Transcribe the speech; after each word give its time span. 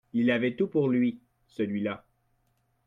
Il 0.13 0.31
avait 0.31 0.55
tout 0.55 0.65
pour 0.67 0.89
lui, 0.89 1.21
celui-la 1.45 2.03